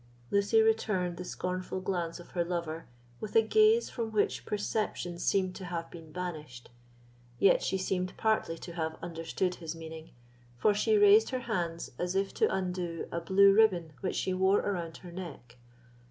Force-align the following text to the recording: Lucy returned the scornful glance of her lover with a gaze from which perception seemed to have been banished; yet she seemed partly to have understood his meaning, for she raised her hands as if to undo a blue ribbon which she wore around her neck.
Lucy 0.31 0.63
returned 0.63 1.17
the 1.17 1.23
scornful 1.23 1.79
glance 1.79 2.19
of 2.19 2.29
her 2.29 2.43
lover 2.43 2.87
with 3.19 3.35
a 3.35 3.41
gaze 3.43 3.87
from 3.87 4.11
which 4.11 4.47
perception 4.47 5.19
seemed 5.19 5.53
to 5.53 5.65
have 5.65 5.91
been 5.91 6.11
banished; 6.11 6.71
yet 7.37 7.61
she 7.61 7.77
seemed 7.77 8.17
partly 8.17 8.57
to 8.57 8.73
have 8.73 8.97
understood 9.03 9.53
his 9.61 9.75
meaning, 9.75 10.09
for 10.57 10.73
she 10.73 10.97
raised 10.97 11.29
her 11.29 11.41
hands 11.41 11.91
as 11.99 12.15
if 12.15 12.33
to 12.33 12.51
undo 12.51 13.07
a 13.11 13.21
blue 13.21 13.53
ribbon 13.53 13.93
which 14.01 14.15
she 14.15 14.33
wore 14.33 14.61
around 14.61 14.97
her 14.97 15.11
neck. 15.11 15.57